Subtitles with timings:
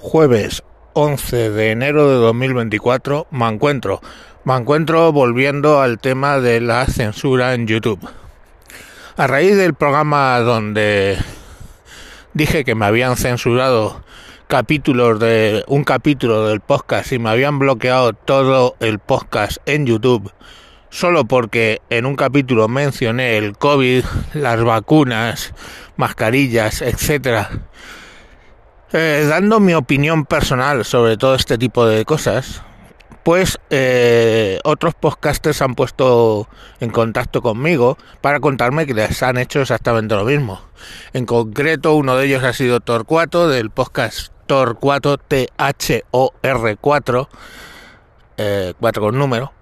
[0.00, 0.62] jueves
[0.94, 4.00] 11 de enero de 2024 me encuentro.
[4.44, 8.00] Me encuentro volviendo al tema de la censura en YouTube.
[9.18, 11.18] A raíz del programa donde
[12.32, 14.02] dije que me habían censurado
[14.46, 20.32] capítulos de un capítulo del podcast y me habían bloqueado todo el podcast en YouTube
[20.88, 24.04] solo porque en un capítulo mencioné el COVID,
[24.34, 25.54] las vacunas,
[25.96, 27.69] mascarillas, etcétera
[28.92, 32.62] eh, dando mi opinión personal sobre todo este tipo de cosas,
[33.22, 36.48] pues eh, otros podcasters han puesto
[36.80, 40.60] en contacto conmigo para contarme que les han hecho exactamente lo mismo.
[41.12, 47.28] En concreto, uno de ellos ha sido Torcuato, del podcast Torcuato, T-H-O-R-4,
[48.78, 49.52] 4 con número,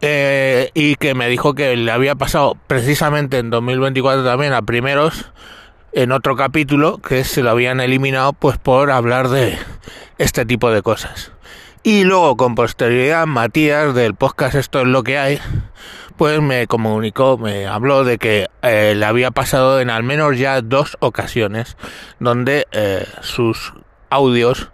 [0.00, 5.32] eh, y que me dijo que le había pasado precisamente en 2024 también a primeros
[5.92, 9.58] en otro capítulo que se lo habían eliminado pues por hablar de
[10.18, 11.32] este tipo de cosas.
[11.82, 15.40] Y luego con posterioridad Matías del podcast Esto es lo que hay
[16.18, 20.60] pues me comunicó, me habló de que eh, le había pasado en al menos ya
[20.62, 21.76] dos ocasiones
[22.18, 23.72] donde eh, sus
[24.10, 24.70] audios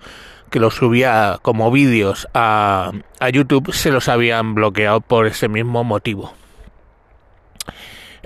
[0.51, 5.85] que los subía como vídeos a, a YouTube se los habían bloqueado por ese mismo
[5.85, 6.33] motivo.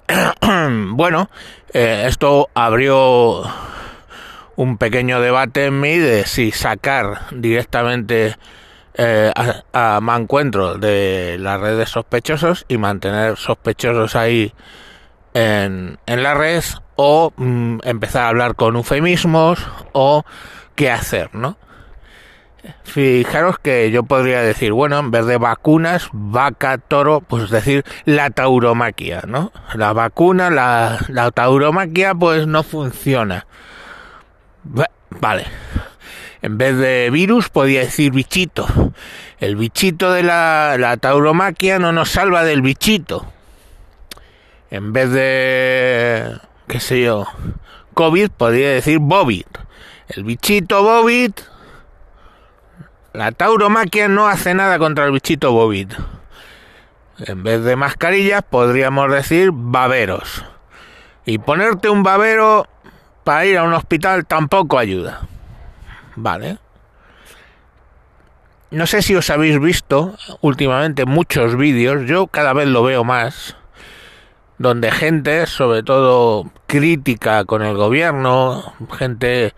[0.98, 1.30] bueno,
[1.74, 3.44] eh, esto abrió
[4.56, 8.34] un pequeño debate en mí de si sacar directamente
[8.94, 9.32] eh,
[9.72, 14.52] a, Mancuentro de las redes sospechosos y mantener sospechosos ahí
[15.34, 16.64] en, en la red
[16.96, 20.24] o mm, empezar a hablar con eufemismos o
[20.74, 21.58] qué hacer, ¿no?
[22.84, 28.30] Fijaros que yo podría decir, bueno, en vez de vacunas, vaca, toro, pues decir la
[28.30, 29.52] tauromaquia, ¿no?
[29.74, 33.46] La vacuna, la, la tauromaquia, pues no funciona.
[35.10, 35.44] Vale.
[36.40, 38.66] En vez de virus, podía decir bichito.
[39.40, 43.26] El bichito de la, la tauromaquia no nos salva del bichito.
[44.70, 46.38] En vez de,
[46.68, 47.26] qué sé yo,
[47.94, 49.48] COVID, podría decir bobit.
[50.08, 51.40] El bichito bobit
[53.12, 55.92] la tauromaquia no hace nada contra el bichito bovit.
[57.26, 60.44] En vez de mascarillas podríamos decir baberos.
[61.24, 62.66] Y ponerte un babero
[63.24, 65.26] para ir a un hospital tampoco ayuda.
[66.16, 66.58] Vale.
[68.70, 73.56] No sé si os habéis visto últimamente muchos vídeos, yo cada vez lo veo más,
[74.58, 79.54] donde gente, sobre todo crítica con el gobierno, gente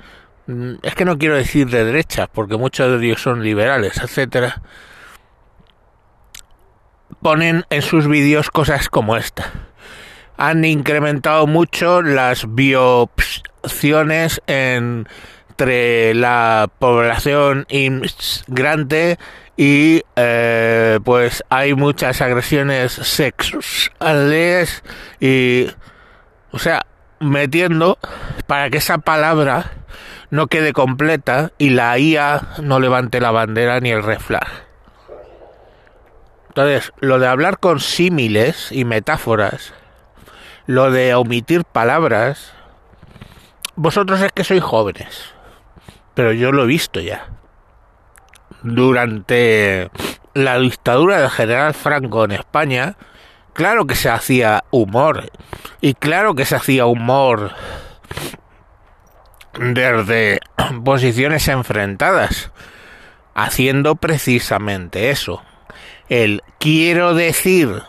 [0.82, 4.62] es que no quiero decir de derecha, porque muchos de ellos son liberales, etcétera,
[7.22, 9.50] ponen en sus vídeos cosas como esta.
[10.36, 19.18] Han incrementado mucho las biopsiones entre la población inmigrante
[19.56, 23.92] y eh, pues hay muchas agresiones sexuales
[25.20, 25.66] y
[26.52, 26.86] o sea
[27.20, 27.98] metiendo
[28.46, 29.70] para que esa palabra
[30.30, 34.48] no quede completa y la IA no levante la bandera ni el reflag.
[36.48, 39.72] Entonces, lo de hablar con símiles y metáforas,
[40.66, 42.52] lo de omitir palabras,
[43.76, 45.32] vosotros es que sois jóvenes,
[46.14, 47.28] pero yo lo he visto ya.
[48.62, 49.90] Durante
[50.34, 52.96] la dictadura del general Franco en España,
[53.52, 55.30] claro que se hacía humor,
[55.80, 57.52] y claro que se hacía humor
[59.58, 60.40] desde
[60.84, 62.50] posiciones enfrentadas,
[63.34, 65.42] haciendo precisamente eso.
[66.08, 67.82] El quiero decir,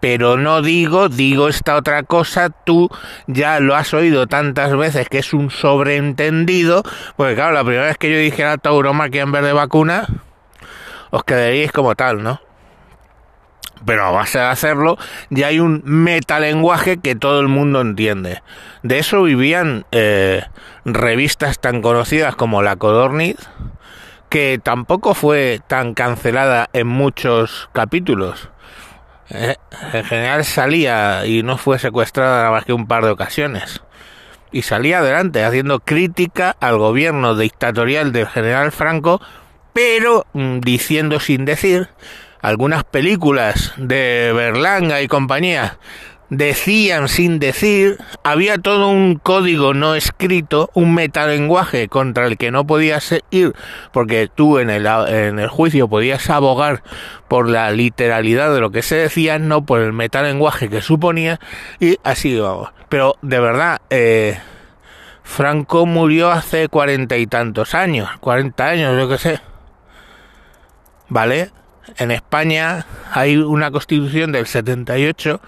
[0.00, 2.90] pero no digo, digo esta otra cosa, tú
[3.26, 6.82] ya lo has oído tantas veces que es un sobreentendido,
[7.16, 10.06] porque claro, la primera vez que yo dije la tauromaquia en vez de vacuna,
[11.10, 12.40] os quedaríais como tal, ¿no?
[13.84, 14.98] Pero a base de hacerlo
[15.30, 18.42] ya hay un metalenguaje que todo el mundo entiende.
[18.82, 20.42] De eso vivían eh,
[20.84, 23.36] revistas tan conocidas como La Codorniz,
[24.28, 28.50] que tampoco fue tan cancelada en muchos capítulos.
[29.30, 29.56] Eh,
[29.92, 33.82] en general salía y no fue secuestrada más que un par de ocasiones.
[34.50, 39.20] Y salía adelante haciendo crítica al gobierno dictatorial del general Franco,
[39.74, 41.88] pero mm, diciendo sin decir
[42.40, 45.78] algunas películas de Berlanga y compañía
[46.30, 52.66] decían sin decir, había todo un código no escrito, un metalenguaje contra el que no
[52.66, 53.54] podías ir,
[53.92, 56.82] porque tú en el, en el juicio podías abogar
[57.28, 61.40] por la literalidad de lo que se decía, no por el metalenguaje que suponía,
[61.80, 62.70] y así vamos.
[62.88, 64.38] Pero de verdad, eh,
[65.22, 69.40] Franco murió hace cuarenta y tantos años, cuarenta años, yo qué sé.
[71.10, 71.50] ¿Vale?
[71.96, 75.40] En España hay una constitución del 78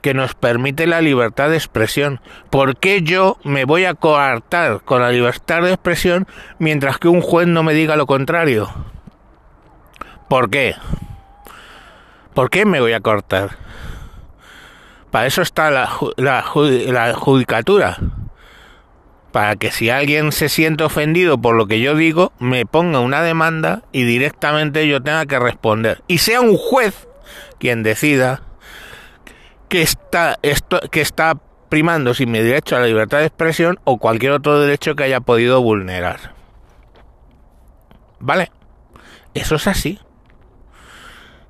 [0.00, 2.20] que nos permite la libertad de expresión.
[2.50, 6.26] ¿Por qué yo me voy a coartar con la libertad de expresión
[6.58, 8.68] mientras que un juez no me diga lo contrario?
[10.28, 10.74] ¿Por qué?
[12.34, 13.50] ¿Por qué me voy a cortar?
[15.10, 16.44] Para eso está la, la,
[16.86, 17.98] la judicatura
[19.32, 23.22] para que si alguien se siente ofendido por lo que yo digo, me ponga una
[23.22, 26.02] demanda y directamente yo tenga que responder.
[26.06, 27.08] Y sea un juez
[27.58, 28.42] quien decida
[29.68, 31.38] que está, esto, que está
[31.70, 35.20] primando sin mi derecho a la libertad de expresión o cualquier otro derecho que haya
[35.20, 36.34] podido vulnerar.
[38.20, 38.52] ¿Vale?
[39.32, 39.98] Eso es así.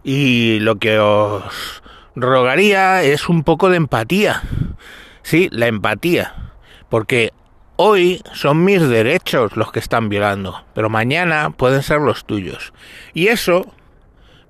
[0.05, 1.83] Y lo que os
[2.15, 4.43] rogaría es un poco de empatía.
[5.23, 6.53] Sí, la empatía.
[6.89, 7.33] Porque
[7.85, 12.73] Hoy son mis derechos los que están violando, pero mañana pueden ser los tuyos.
[13.13, 13.75] Y eso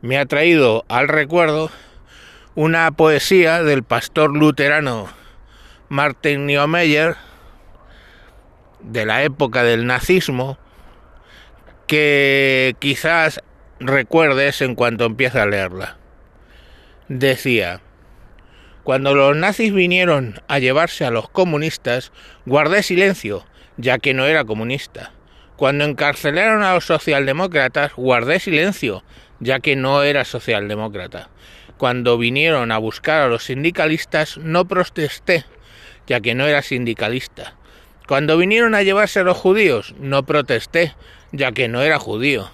[0.02, 1.70] me ha traído al recuerdo
[2.56, 5.08] una poesía del pastor luterano
[5.88, 7.16] Martin Niemeyer
[8.80, 10.58] de la época del nazismo
[11.86, 13.40] que quizás
[13.80, 15.96] recuerdes en cuanto empieces a leerla.
[17.08, 17.80] Decía,
[18.84, 22.10] cuando los nazis vinieron a llevarse a los comunistas,
[22.46, 23.46] guardé silencio,
[23.76, 25.12] ya que no era comunista.
[25.56, 29.04] Cuando encarcelaron a los socialdemócratas, guardé silencio,
[29.38, 31.30] ya que no era socialdemócrata.
[31.78, 35.44] Cuando vinieron a buscar a los sindicalistas, no protesté,
[36.08, 37.54] ya que no era sindicalista.
[38.08, 40.94] Cuando vinieron a llevarse a los judíos, no protesté,
[41.30, 42.50] ya que no era judío.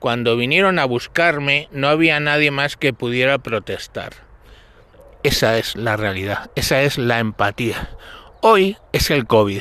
[0.00, 4.27] Cuando vinieron a buscarme, no había nadie más que pudiera protestar.
[5.28, 7.90] Esa es la realidad, esa es la empatía.
[8.40, 9.60] Hoy es el COVID.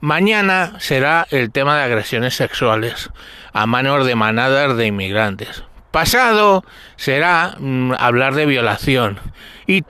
[0.00, 3.10] Mañana será el tema de agresiones sexuales
[3.52, 5.64] a manos de manadas de inmigrantes.
[5.90, 6.64] Pasado
[6.96, 9.20] será mm, hablar de violación.
[9.66, 9.84] Y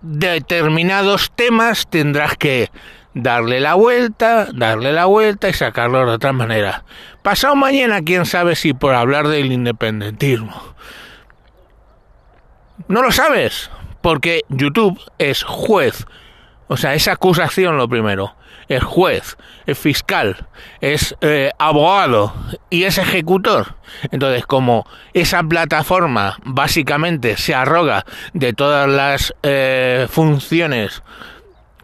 [0.00, 2.70] determinados temas tendrás que
[3.14, 6.84] darle la vuelta, darle la vuelta y sacarlo de otra manera.
[7.24, 10.76] Pasado mañana, quién sabe si por hablar del independentismo.
[12.88, 13.70] No lo sabes,
[14.00, 16.06] porque YouTube es juez.
[16.68, 18.34] O sea, es acusación lo primero.
[18.68, 19.36] Es juez,
[19.66, 20.48] es fiscal,
[20.80, 22.34] es eh, abogado
[22.68, 23.76] y es ejecutor.
[24.10, 31.04] Entonces, como esa plataforma básicamente se arroga de todas las eh, funciones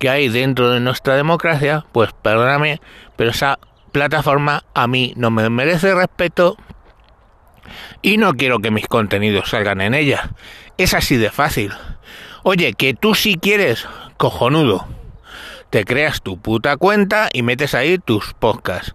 [0.00, 2.80] que hay dentro de nuestra democracia, pues perdóname,
[3.14, 3.60] pero esa
[3.92, 6.56] plataforma a mí no me merece respeto
[8.00, 10.30] y no quiero que mis contenidos salgan en ella.
[10.78, 11.72] Es así de fácil.
[12.42, 13.86] Oye, que tú si quieres,
[14.16, 14.86] cojonudo.
[15.70, 18.94] Te creas tu puta cuenta y metes ahí tus podcasts.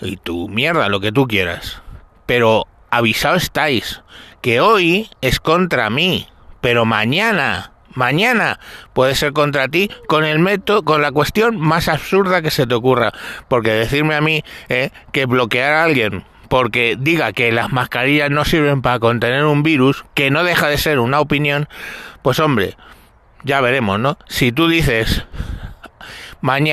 [0.00, 1.82] Y tu mierda, lo que tú quieras.
[2.26, 4.02] Pero avisado estáis,
[4.40, 6.28] que hoy es contra mí,
[6.60, 8.60] pero mañana, mañana
[8.92, 12.74] puede ser contra ti con el método, con la cuestión más absurda que se te
[12.74, 13.12] ocurra.
[13.48, 18.44] Porque decirme a mí eh, que bloquear a alguien porque diga que las mascarillas no
[18.44, 21.68] sirven para contener un virus, que no deja de ser una opinión,
[22.22, 22.76] pues hombre,
[23.42, 24.18] ya veremos, ¿no?
[24.26, 25.24] Si tú dices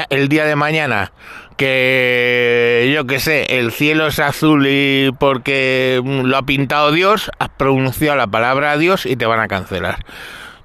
[0.09, 1.13] el día de mañana
[1.56, 7.50] que yo que sé, el cielo es azul y porque lo ha pintado Dios, has
[7.50, 10.03] pronunciado la palabra Dios y te van a cancelar.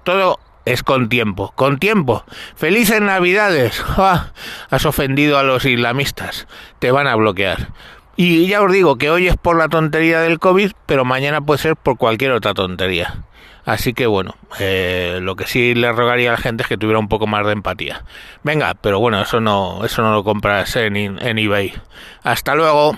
[0.04, 2.24] Todo es con tiempo, con tiempo.
[2.56, 3.82] Felices Navidades.
[3.96, 4.32] ¡Ah!
[4.70, 6.46] Has ofendido a los islamistas.
[6.78, 7.68] Te van a bloquear.
[8.16, 11.58] Y ya os digo que hoy es por la tontería del COVID, pero mañana puede
[11.58, 13.24] ser por cualquier otra tontería.
[13.66, 16.98] Así que bueno, eh, lo que sí le rogaría a la gente es que tuviera
[16.98, 18.04] un poco más de empatía.
[18.42, 21.74] Venga, pero bueno, eso no, eso no lo compras en, en eBay.
[22.22, 22.96] Hasta luego.